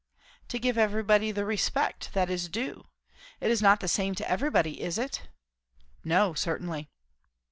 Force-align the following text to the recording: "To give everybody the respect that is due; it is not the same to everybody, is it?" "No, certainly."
"To 0.47 0.57
give 0.57 0.79
everybody 0.79 1.29
the 1.31 1.45
respect 1.45 2.13
that 2.15 2.27
is 2.27 2.49
due; 2.49 2.87
it 3.39 3.51
is 3.51 3.61
not 3.61 3.81
the 3.81 3.87
same 3.87 4.15
to 4.15 4.27
everybody, 4.27 4.81
is 4.81 4.97
it?" 4.97 5.29
"No, 6.03 6.33
certainly." 6.33 6.89